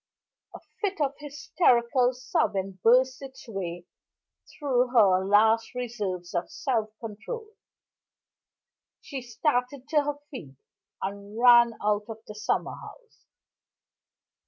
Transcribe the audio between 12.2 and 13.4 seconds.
the summer house.